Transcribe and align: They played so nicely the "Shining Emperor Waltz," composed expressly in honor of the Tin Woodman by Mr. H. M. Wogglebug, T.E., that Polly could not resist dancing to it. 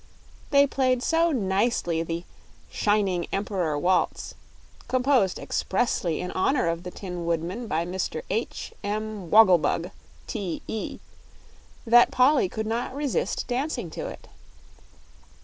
They 0.49 0.65
played 0.65 1.03
so 1.03 1.31
nicely 1.31 2.01
the 2.01 2.23
"Shining 2.71 3.27
Emperor 3.31 3.77
Waltz," 3.77 4.33
composed 4.87 5.37
expressly 5.37 6.21
in 6.21 6.31
honor 6.31 6.67
of 6.69 6.81
the 6.81 6.89
Tin 6.89 7.23
Woodman 7.27 7.67
by 7.67 7.85
Mr. 7.85 8.23
H. 8.31 8.73
M. 8.83 9.29
Wogglebug, 9.29 9.91
T.E., 10.25 10.97
that 11.85 12.09
Polly 12.09 12.49
could 12.49 12.65
not 12.65 12.95
resist 12.95 13.45
dancing 13.47 13.91
to 13.91 14.07
it. 14.07 14.27